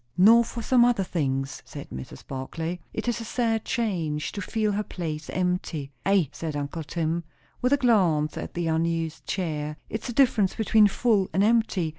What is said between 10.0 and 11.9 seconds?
the difference between full and empty.